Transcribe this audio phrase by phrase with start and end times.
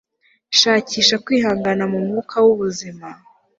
[0.59, 3.07] shakisha kwihangana mu mwuka w'ubuzima